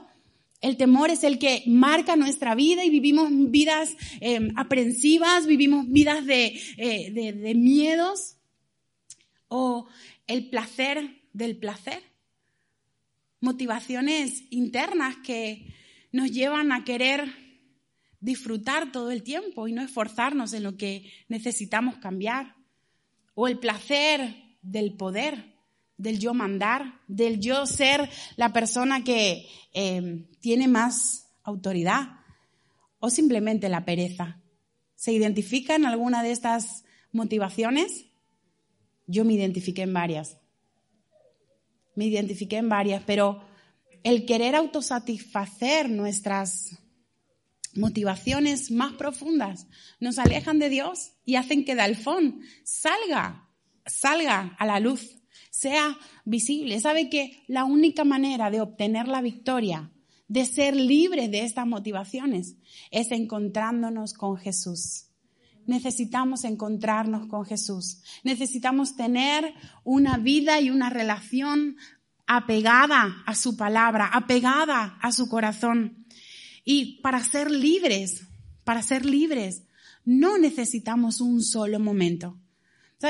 [0.61, 6.23] el temor es el que marca nuestra vida y vivimos vidas eh, aprensivas, vivimos vidas
[6.27, 8.37] eh, de miedos.
[9.47, 9.87] O
[10.27, 12.01] el placer del placer.
[13.41, 15.73] Motivaciones internas que
[16.11, 17.33] nos llevan a querer
[18.19, 22.55] disfrutar todo el tiempo y no esforzarnos en lo que necesitamos cambiar.
[23.33, 25.50] O el placer del poder
[26.01, 32.17] del yo mandar, del yo ser la persona que eh, tiene más autoridad,
[32.99, 34.41] o simplemente la pereza.
[34.95, 38.05] ¿Se identifica en alguna de estas motivaciones?
[39.07, 40.37] Yo me identifiqué en varias.
[41.95, 43.43] Me identifiqué en varias, pero
[44.03, 46.79] el querer autosatisfacer nuestras
[47.75, 49.67] motivaciones más profundas
[49.99, 53.49] nos alejan de Dios y hacen que Dalfón salga,
[53.85, 55.20] salga a la luz
[55.51, 56.79] sea visible.
[56.79, 59.91] Sabe que la única manera de obtener la victoria,
[60.27, 62.55] de ser libre de estas motivaciones,
[62.89, 65.09] es encontrándonos con Jesús.
[65.67, 68.01] Necesitamos encontrarnos con Jesús.
[68.23, 71.75] Necesitamos tener una vida y una relación
[72.25, 76.07] apegada a su palabra, apegada a su corazón.
[76.63, 78.27] Y para ser libres,
[78.63, 79.63] para ser libres,
[80.05, 82.40] no necesitamos un solo momento.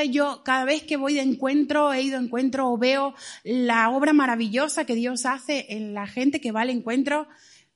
[0.10, 4.14] Yo cada vez que voy de encuentro, he ido de encuentro o veo la obra
[4.14, 7.28] maravillosa que Dios hace en la gente que va al encuentro,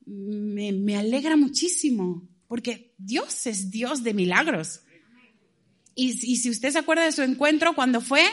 [0.06, 4.82] me, me alegra muchísimo, porque Dios es Dios de milagros.
[5.94, 8.24] Y, y si usted se acuerda de su encuentro cuando fue,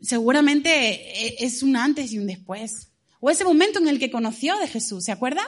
[0.00, 2.92] seguramente e, es un antes y un después.
[3.20, 5.42] O ese momento en el que conoció de Jesús, ¿se acuerda?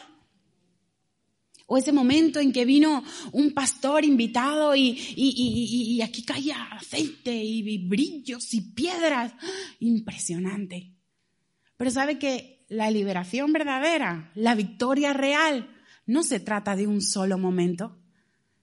[1.72, 7.78] O ese momento en que vino un pastor invitado y, y, aquí caía aceite y,
[7.87, 9.33] brillos y piedras.
[9.78, 10.96] Impresionante.
[11.76, 15.70] Pero sabe que la liberación verdadera, la victoria real,
[16.06, 17.96] no se trata de un solo momento.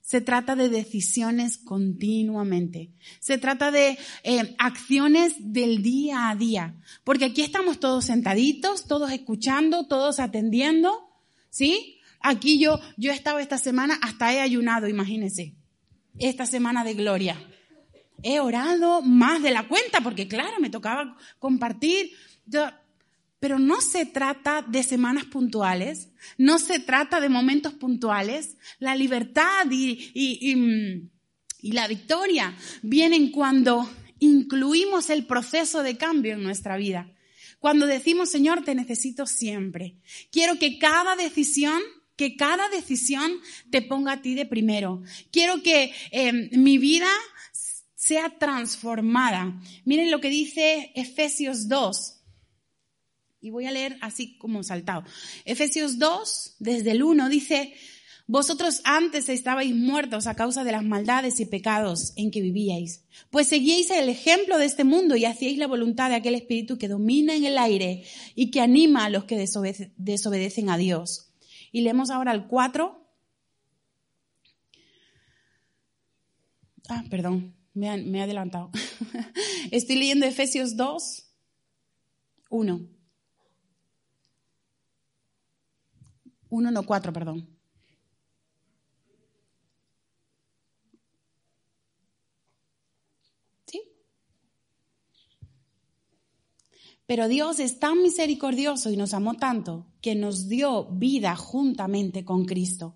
[0.02, 2.92] Se trata de decisiones continuamente.
[3.22, 6.76] Se trata de eh, acciones del día a día.
[7.06, 11.08] Porque aquí estamos todos sentaditos, todos escuchando, todos atendiendo.
[11.50, 11.97] ¿Sí?
[12.20, 15.56] Aquí yo, yo he estado esta semana, hasta he ayunado, imagínense.
[16.20, 17.38] Esta semana de gloria.
[18.24, 22.12] He orado más de la cuenta, porque claro, me tocaba compartir.
[23.40, 28.58] Pero no se trata de semanas puntuales, no se trata de momentos puntuales.
[28.80, 33.88] La libertad y, y, la victoria vienen cuando
[34.20, 37.12] incluimos el proceso de cambio en nuestra vida.
[37.60, 39.98] Cuando decimos, Señor, te necesito siempre.
[40.32, 41.82] Quiero que cada decisión,
[42.18, 43.32] que cada decisión
[43.72, 45.02] te ponga a ti de primero.
[45.32, 47.08] Quiero que eh, mi vida
[47.96, 49.62] sea transformada.
[49.86, 52.16] Miren lo que dice Efesios 2,
[53.40, 55.04] y voy a leer así como saltado.
[55.46, 57.74] Efesios 2, desde el 1, dice,
[58.26, 63.48] vosotros antes estabais muertos a causa de las maldades y pecados en que vivíais, pues
[63.48, 67.36] seguíais el ejemplo de este mundo y hacíais la voluntad de aquel espíritu que domina
[67.36, 68.04] en el aire
[68.36, 71.27] y que anima a los que desobedecen a Dios.
[71.72, 73.06] Y leemos ahora el 4.
[76.90, 78.72] Ah, perdón, me, me he adelantado.
[79.72, 81.30] Estoy leyendo Efesios 2,
[82.50, 82.98] 1.
[86.50, 87.57] Uno, no cuatro, perdón.
[97.08, 102.46] Pero Dios es tan misericordioso y nos amó tanto que nos dio vida juntamente con
[102.46, 102.96] Cristo.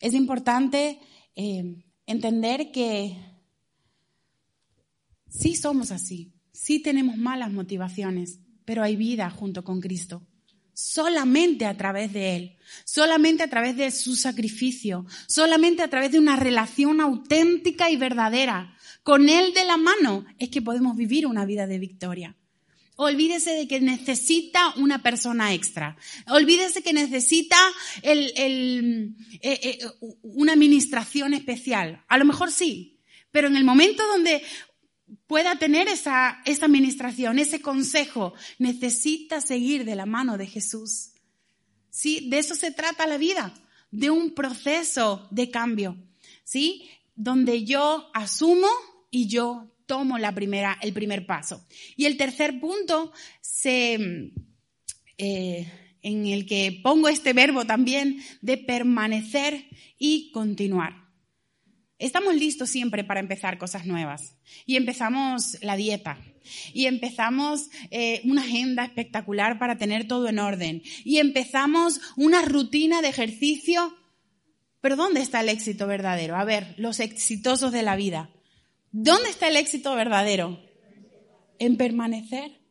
[0.00, 1.00] Es importante
[1.34, 3.18] eh, entender que
[5.28, 10.26] sí somos así, sí tenemos malas motivaciones, pero hay vida junto con Cristo
[10.76, 16.18] solamente a través de Él, solamente a través de su sacrificio, solamente a través de
[16.18, 21.46] una relación auténtica y verdadera con Él de la mano es que podemos vivir una
[21.46, 22.36] vida de victoria.
[22.96, 25.96] Olvídese de que necesita una persona extra.
[26.28, 27.58] Olvídese que necesita
[28.02, 29.78] el, el, eh, eh,
[30.22, 32.02] una administración especial.
[32.08, 32.98] A lo mejor sí,
[33.30, 34.42] pero en el momento donde
[35.26, 41.10] pueda tener esa, esa administración, ese consejo, necesita seguir de la mano de Jesús.
[41.90, 42.28] ¿Sí?
[42.30, 43.54] De eso se trata la vida,
[43.90, 45.96] de un proceso de cambio,
[46.44, 46.88] ¿sí?
[47.14, 48.68] Donde yo asumo
[49.10, 51.66] y yo tomo la primera, el primer paso.
[51.96, 54.32] Y el tercer punto se,
[55.18, 55.66] eh,
[56.02, 59.68] en el que pongo este verbo también de permanecer
[59.98, 61.06] y continuar.
[61.98, 64.36] Estamos listos siempre para empezar cosas nuevas.
[64.66, 66.18] Y empezamos la dieta.
[66.74, 70.82] Y empezamos eh, una agenda espectacular para tener todo en orden.
[71.04, 73.96] Y empezamos una rutina de ejercicio.
[74.82, 76.36] Pero ¿dónde está el éxito verdadero?
[76.36, 78.30] A ver, los exitosos de la vida.
[78.98, 80.58] ¿Dónde está el éxito verdadero?
[81.58, 82.62] En permanecer.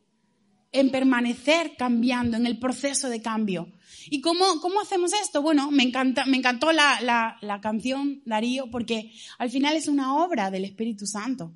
[0.72, 3.72] En permanecer cambiando, en el proceso de cambio.
[4.10, 5.40] ¿Y cómo, cómo hacemos esto?
[5.40, 10.16] Bueno, me, encanta, me encantó la, la, la canción Darío porque al final es una
[10.16, 11.52] obra del Espíritu Santo.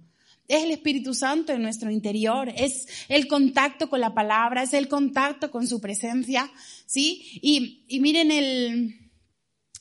[0.46, 4.86] Es el Espíritu Santo en nuestro interior, es el contacto con la palabra, es el
[4.86, 6.48] contacto con su presencia,
[6.86, 7.40] ¿sí?
[7.42, 9.10] Y, y miren el,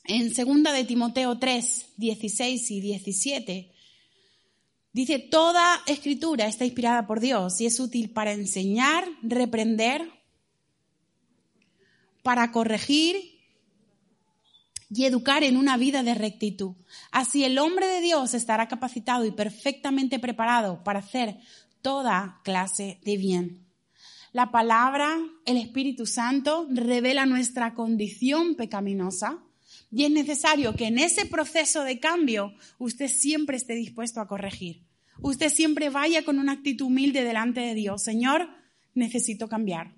[0.06, 3.72] en segunda de Timoteo 3, 16 y 17,
[4.94, 10.10] dice, toda escritura está inspirada por Dios y es útil para enseñar, reprender,
[12.24, 13.40] para corregir
[14.90, 16.76] y educar en una vida de rectitud.
[17.12, 21.40] Así el hombre de Dios estará capacitado y perfectamente preparado para hacer
[21.82, 23.66] toda clase de bien.
[24.32, 29.40] La palabra, el Espíritu Santo, revela nuestra condición pecaminosa
[29.92, 34.84] y es necesario que en ese proceso de cambio usted siempre esté dispuesto a corregir.
[35.22, 38.04] Usted siempre vaya con una actitud humilde delante de Dios.
[38.04, 38.50] Señor,
[38.94, 39.96] necesito cambiar.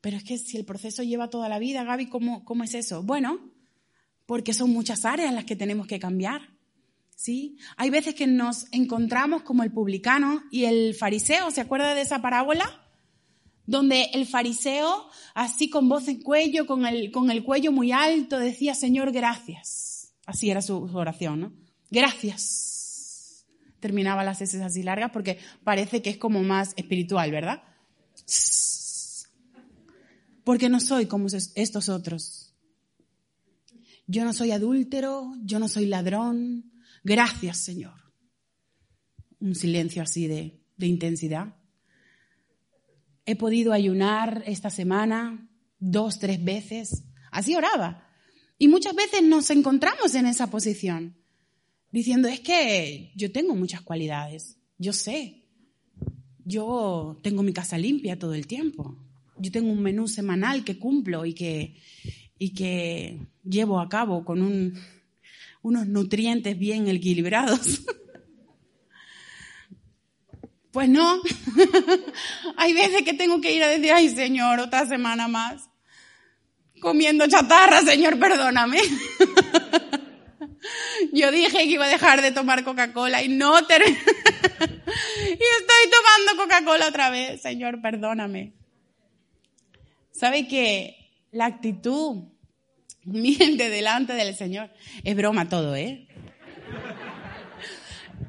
[0.00, 3.02] Pero es que si el proceso lleva toda la vida, Gaby, ¿cómo, cómo es eso?
[3.02, 3.52] Bueno,
[4.26, 6.54] porque son muchas áreas las que tenemos que cambiar.
[7.14, 7.58] ¿Sí?
[7.76, 12.20] Hay veces que nos encontramos como el publicano y el fariseo, ¿se acuerda de esa
[12.20, 12.83] parábola?
[13.66, 18.38] Donde el fariseo, así con voz en cuello, con el, con el cuello muy alto,
[18.38, 20.14] decía, Señor, gracias.
[20.26, 21.52] Así era su, oración, ¿no?
[21.90, 23.46] Gracias.
[23.80, 27.62] Terminaba las heces así largas porque parece que es como más espiritual, ¿verdad?
[30.44, 32.54] porque no soy como estos otros.
[34.06, 36.70] Yo no soy adúltero, yo no soy ladrón.
[37.02, 38.12] Gracias, Señor.
[39.40, 41.56] Un silencio así de, de intensidad.
[43.26, 47.04] He podido ayunar esta semana dos, tres veces.
[47.30, 48.06] Así oraba.
[48.58, 51.16] Y muchas veces nos encontramos en esa posición.
[51.90, 55.44] diciendo, es que yo tengo muchas cualidades, yo sé,
[56.44, 58.98] yo tengo mi casa limpia todo el tiempo,
[59.38, 61.76] yo tengo un menú semanal que cumplo y que,
[62.36, 64.74] y que llevo a cabo con un,
[65.62, 67.82] unos nutrientes bien equilibrados.
[70.74, 71.22] Pues no.
[72.56, 75.70] Hay veces que tengo que ir a decir, ay Señor, otra semana más.
[76.80, 78.80] Comiendo chatarra, Señor, perdóname.
[81.12, 83.96] Yo dije que iba a dejar de tomar Coca-Cola y no terminé.
[84.00, 87.40] y estoy tomando Coca-Cola otra vez.
[87.40, 88.54] Señor, perdóname.
[90.10, 90.96] ¿Sabe que
[91.30, 92.24] la actitud
[93.06, 94.70] humilde delante del Señor
[95.04, 96.08] es broma todo, eh?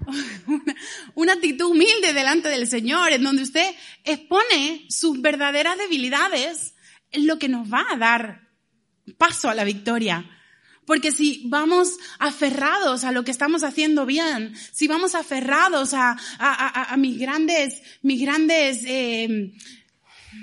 [1.16, 6.76] Una, actitud humilde delante del Señor, en donde usted expone sus verdaderas debilidades,
[7.12, 8.50] es lo que nos va a dar
[9.18, 10.30] paso a la victoria.
[10.86, 16.16] Porque si vamos aferrados a lo que estamos haciendo bien, si vamos aferrados a,
[16.98, 19.52] mis grandes, mis grandes eh,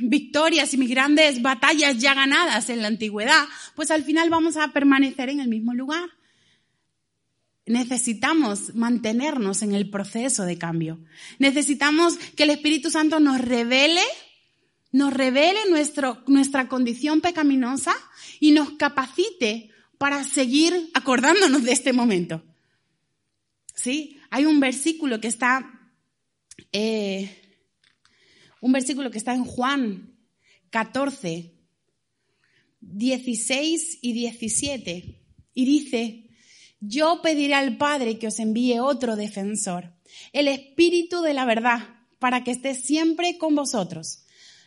[0.00, 3.44] victorias y mis grandes batallas ya ganadas en la antigüedad,
[3.76, 6.10] pues al final vamos a permanecer en el mismo lugar.
[7.66, 11.00] Necesitamos mantenernos en el proceso de cambio.
[11.38, 14.02] Necesitamos que el Espíritu Santo nos revele,
[14.90, 17.94] nos revele nuestro, nuestra condición pecaminosa
[18.40, 22.42] y nos capacite para seguir acordándonos de este momento.
[23.74, 24.18] ¿Sí?
[24.30, 25.92] Hay un versículo que está,
[26.72, 27.60] eh,
[28.60, 30.16] un versículo que está en Juan
[30.70, 31.54] 14,
[32.80, 35.22] 16 y 17,
[35.54, 36.21] y dice,
[36.82, 39.94] yo pediré al Padre que os envíe otro defensor,
[40.32, 41.80] el Espíritu de la verdad,
[42.18, 44.24] para que esté siempre con vosotros.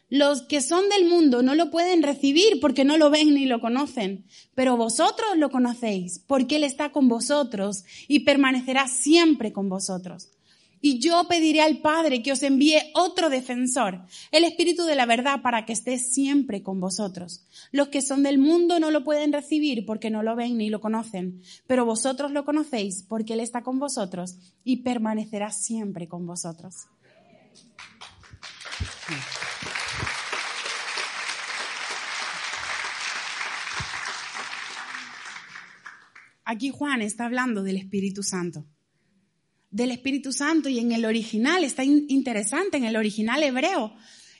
[0.10, 3.60] Los que son del mundo no lo pueden recibir porque no lo ven ni lo
[3.60, 10.30] conocen, pero vosotros lo conocéis porque Él está con vosotros y permanecerá siempre con vosotros.
[10.82, 15.42] Y yo pediré al Padre que os envíe otro defensor, el Espíritu de la verdad,
[15.42, 17.46] para que esté siempre con vosotros.
[17.72, 20.82] Los que son del mundo no lo pueden recibir porque no lo ven ni lo
[20.82, 26.88] conocen, pero vosotros lo conocéis porque Él está con vosotros y permanecerá siempre con vosotros.
[36.48, 38.66] Aquí Juan está hablando del Espíritu Santo.
[39.76, 43.94] Del Espíritu Santo y en el original, está interesante, en el original hebreo,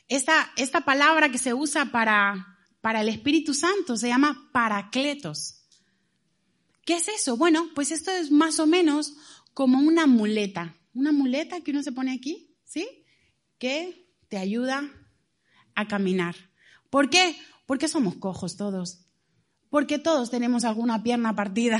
[0.08, 5.66] esta, esta palabra que se usa para, para el Espíritu Santo se llama paracletos.
[6.86, 7.36] ¿Qué es eso?
[7.36, 9.12] Bueno, pues esto es más o menos
[9.52, 10.74] como una muleta.
[10.94, 13.04] Una muleta que uno se pone aquí, ¿sí?
[13.58, 14.90] Que te ayuda
[15.74, 16.34] a caminar.
[16.88, 17.36] ¿Por qué?
[17.66, 19.05] Porque somos cojos todos.
[19.76, 21.78] Porque todos tenemos alguna pierna partida,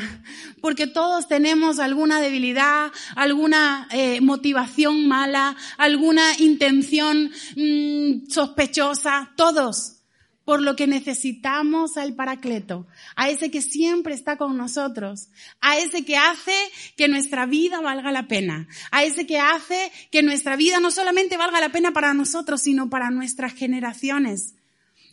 [0.60, 10.02] porque todos tenemos alguna debilidad, alguna eh, motivación mala, alguna intención mm, sospechosa, todos.
[10.44, 15.30] Por lo que necesitamos al Paracleto, a ese que siempre está con nosotros,
[15.62, 16.54] a ese que hace
[16.98, 21.38] que nuestra vida valga la pena, a ese que hace que nuestra vida no solamente
[21.38, 24.54] valga la pena para nosotros, sino para nuestras generaciones.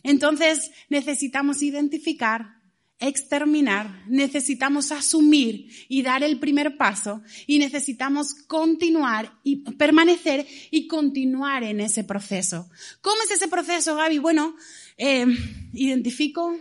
[0.02, 2.53] Entonces necesitamos identificar
[3.00, 11.64] exterminar, necesitamos asumir y dar el primer paso y necesitamos continuar y permanecer y continuar
[11.64, 12.68] en ese proceso.
[13.00, 14.18] ¿Cómo es ese proceso, Gaby?
[14.18, 14.56] Bueno,
[14.96, 15.26] eh,
[15.72, 16.56] identifico,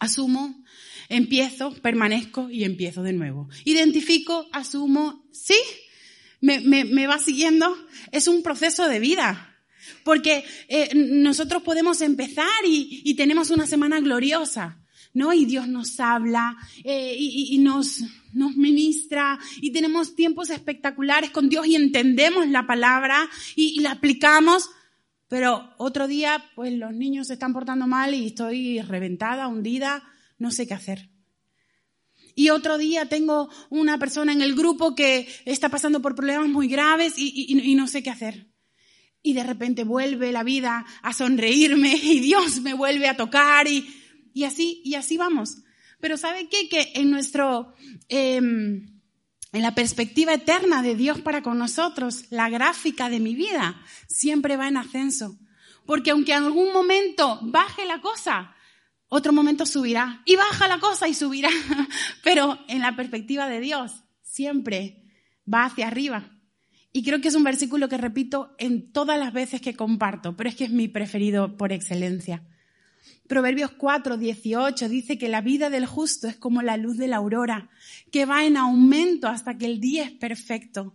[0.00, 0.64] asumo,
[1.08, 3.48] empiezo, permanezco y empiezo de nuevo.
[3.64, 5.58] Identifico, asumo, sí,
[6.40, 7.74] me, va siguiendo.
[8.12, 9.50] Es un proceso de vida.
[10.02, 14.83] Porque eh, nosotros podemos empezar y tenemos una semana gloriosa
[15.14, 15.32] ¿no?
[15.32, 21.66] Y Dios nos habla eh, y, nos, nos ministra y tenemos tiempos espectaculares con Dios
[21.66, 24.68] y entendemos la palabra y, la aplicamos.
[25.28, 30.02] Pero otro día, pues los niños se están portando mal y estoy reventada, hundida,
[30.38, 31.10] no sé qué hacer.
[32.36, 36.66] Y otro día tengo una persona en el grupo que está pasando por problemas muy
[36.66, 38.48] graves y, y, no sé qué hacer.
[39.22, 43.86] Y de repente vuelve la vida a sonreírme y Dios me vuelve a tocar y,
[44.34, 45.58] y así, y así vamos.
[46.00, 46.68] Pero ¿sabe qué?
[46.68, 47.72] Que en nuestro,
[48.08, 49.00] em,
[49.52, 54.58] en la perspectiva eterna de Dios para con nosotros, la gráfica de mi vida siempre
[54.58, 55.38] va en ascenso.
[55.86, 58.54] Porque aunque en algún momento baje la cosa,
[59.08, 60.22] otro momento subirá.
[60.26, 61.48] Y baja la cosa y subirá.
[62.24, 65.04] Pero en la perspectiva de Dios, siempre
[65.50, 66.34] va hacia arriba.
[66.92, 70.48] Y creo que es un versículo que repito en todas las veces que comparto, pero
[70.48, 72.46] es que es mi preferido por excelencia.
[73.26, 77.16] Proverbios 4, 18 dice que la vida del justo es como la luz de la
[77.16, 77.70] aurora,
[78.10, 80.94] que va en aumento hasta que el día es perfecto.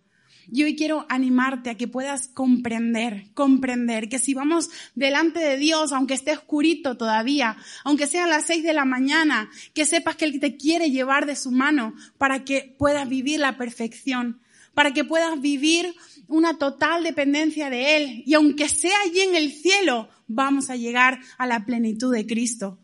[0.51, 5.91] Y hoy quiero animarte a que puedas comprender, comprender que si vamos delante de Dios,
[5.91, 10.39] aunque esté oscurito todavía, aunque sean las seis de la mañana, que sepas que Él
[10.39, 14.39] te quiere llevar de su mano para que puedas vivir la perfección,
[14.75, 15.95] para que puedas vivir
[16.29, 18.23] una total dependencia de Él.
[18.25, 22.79] Y aunque sea allí en el cielo, vamos a llegar a la plenitud de Cristo.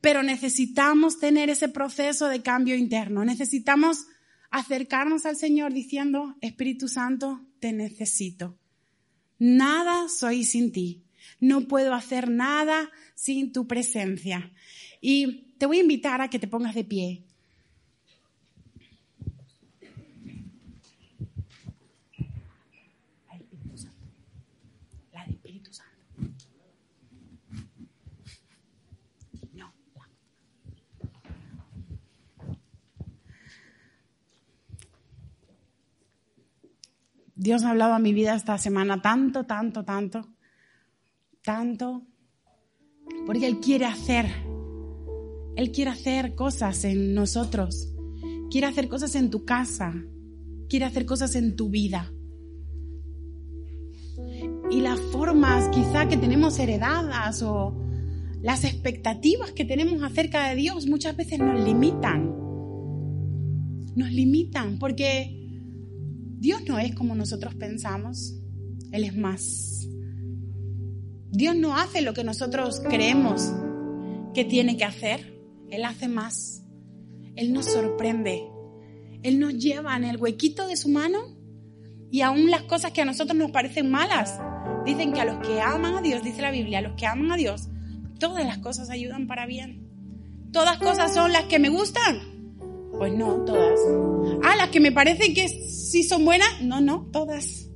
[0.00, 3.24] Pero necesitamos tener ese proceso de cambio interno.
[3.24, 4.06] Necesitamos
[4.50, 8.58] acercarnos al Señor diciendo, Espíritu Santo, te necesito.
[9.38, 11.02] Nada soy sin ti.
[11.40, 14.52] No puedo hacer nada sin tu presencia.
[15.00, 17.24] Y te voy a invitar a que te pongas de pie.
[37.46, 40.28] Dios ha hablado a mi vida esta semana tanto, tanto, tanto,
[41.44, 42.02] tanto,
[43.24, 44.26] porque Él quiere hacer,
[45.54, 47.94] Él quiere hacer cosas en nosotros,
[48.50, 49.94] quiere hacer cosas en tu casa,
[50.68, 52.12] quiere hacer cosas en tu vida.
[54.68, 57.80] Y las formas quizá que tenemos heredadas o
[58.42, 62.26] las expectativas que tenemos acerca de Dios muchas veces nos limitan.
[63.94, 65.45] Nos limitan porque
[66.38, 68.34] Dios no es como nosotros pensamos,
[68.92, 69.88] Él es más.
[71.30, 73.52] Dios no hace lo que nosotros creemos
[74.34, 76.62] que tiene que hacer, Él hace más.
[77.34, 78.42] Él nos sorprende,
[79.22, 81.36] Él nos lleva en el huequito de su mano
[82.10, 84.38] y aún las cosas que a nosotros nos parecen malas.
[84.84, 87.32] Dicen que a los que aman a Dios, dice la Biblia, a los que aman
[87.32, 87.68] a Dios,
[88.18, 89.86] todas las cosas ayudan para bien.
[90.52, 92.35] Todas cosas son las que me gustan,
[92.98, 93.80] pues no, todas.
[94.42, 97.68] Ah, las que me parecen que sí son buenas, no, no, todas.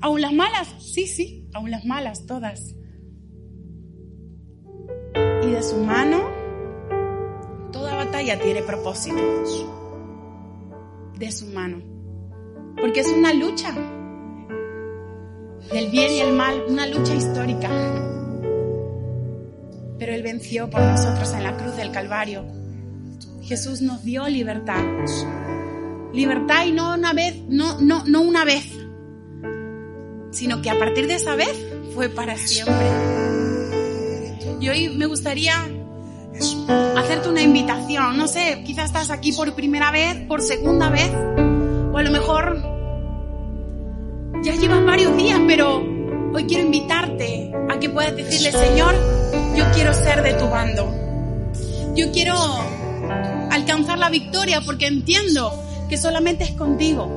[0.00, 0.68] ¿Aún las malas?
[0.78, 2.74] Sí, sí, aún las malas, todas.
[5.42, 6.20] Y de su mano,
[7.72, 9.16] toda batalla tiene propósito.
[11.18, 11.82] De su mano.
[12.80, 13.72] Porque es una lucha
[15.72, 17.68] del bien y el mal, una lucha histórica.
[19.98, 22.61] Pero Él venció por nosotros en la cruz del Calvario
[23.52, 24.82] Jesús nos dio libertad.
[26.14, 28.64] Libertad y no una vez, no, no, no una vez,
[30.30, 31.54] sino que a partir de esa vez
[31.94, 32.86] fue para siempre.
[34.58, 35.68] Y hoy me gustaría
[36.96, 38.16] hacerte una invitación.
[38.16, 42.56] No sé, quizás estás aquí por primera vez, por segunda vez, o a lo mejor
[44.42, 45.76] ya llevas varios días, pero
[46.32, 48.94] hoy quiero invitarte a que puedas decirle, Señor,
[49.54, 50.90] yo quiero ser de tu bando.
[51.94, 52.34] Yo quiero
[53.52, 55.52] alcanzar la victoria porque entiendo
[55.88, 57.08] que solamente es contigo.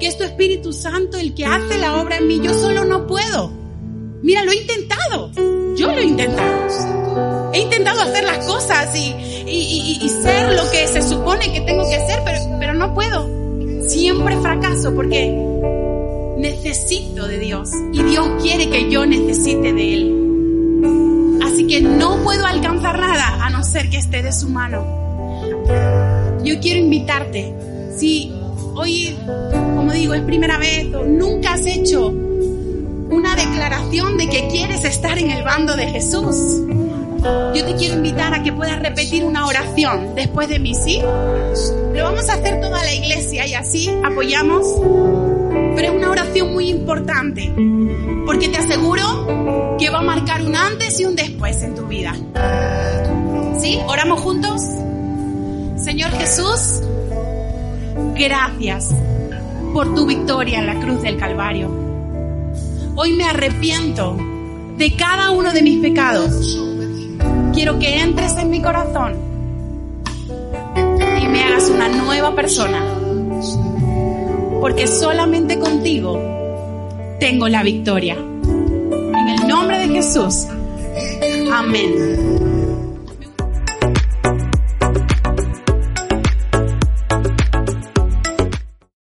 [0.00, 2.40] Que es tu Espíritu Santo el que hace la obra en mí.
[2.42, 3.50] Yo solo no puedo.
[4.22, 5.30] Mira, lo he intentado.
[5.76, 7.52] Yo lo he intentado.
[7.52, 9.14] He intentado hacer las cosas y,
[9.46, 13.28] y, ser lo que se supone que tengo que ser, pero, pero no puedo.
[13.88, 15.30] Siempre fracaso porque
[16.36, 21.40] necesito de Dios y Dios quiere que yo necesite de Él.
[21.42, 24.97] Así que no puedo alcanzar nada a no ser que esté de su mano.
[26.44, 27.54] Yo quiero invitarte,
[27.96, 28.32] si
[28.74, 29.16] hoy,
[29.76, 35.18] como digo, es primera vez o nunca has hecho una declaración de que quieres estar
[35.18, 36.36] en el bando de Jesús,
[37.54, 41.00] yo te quiero invitar a que puedas repetir una oración después de mí, ¿sí?
[41.94, 44.64] Lo vamos a hacer toda la iglesia y así apoyamos.
[45.74, 47.52] Pero es una oración muy importante,
[48.26, 52.14] porque te aseguro que va a marcar un antes y un después en tu vida.
[53.60, 53.78] ¿Sí?
[53.86, 54.62] ¿Oramos juntos?
[55.88, 56.82] Señor Jesús,
[58.14, 58.94] gracias
[59.72, 61.70] por tu victoria en la cruz del Calvario.
[62.94, 64.14] Hoy me arrepiento
[64.76, 66.60] de cada uno de mis pecados.
[67.54, 69.14] Quiero que entres en mi corazón
[71.22, 72.84] y me hagas una nueva persona.
[74.60, 76.20] Porque solamente contigo
[77.18, 78.14] tengo la victoria.
[78.14, 80.48] En el nombre de Jesús.
[81.50, 82.47] Amén.